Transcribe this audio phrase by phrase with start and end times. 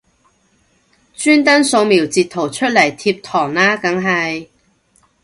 [1.15, 4.47] 專登掃瞄截圖出嚟貼堂啦梗係